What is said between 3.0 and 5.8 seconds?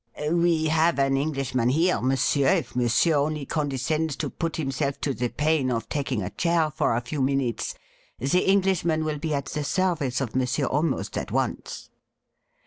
only condescends to put himself to the pain